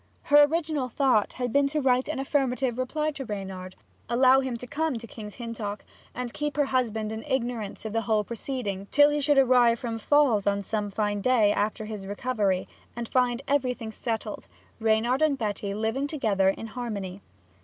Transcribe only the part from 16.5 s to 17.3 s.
harmony.